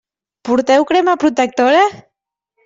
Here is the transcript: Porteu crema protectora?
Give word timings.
Porteu 0.47 0.81
crema 0.91 1.15
protectora? 1.25 1.85